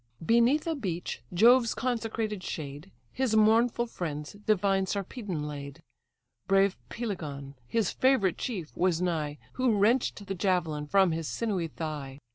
Beneath 0.25 0.65
a 0.65 0.73
beech, 0.73 1.21
Jove's 1.31 1.75
consecrated 1.75 2.41
shade, 2.41 2.89
His 3.13 3.35
mournful 3.35 3.85
friends 3.85 4.33
divine 4.33 4.87
Sarpedon 4.87 5.47
laid: 5.47 5.83
Brave 6.47 6.75
Pelagon, 6.89 7.53
his 7.67 7.91
favourite 7.91 8.39
chief, 8.39 8.75
was 8.75 8.99
nigh, 8.99 9.37
Who 9.57 9.77
wrench'd 9.77 10.25
the 10.25 10.33
javelin 10.33 10.87
from 10.87 11.11
his 11.11 11.27
sinewy 11.27 11.67
thigh. 11.67 12.17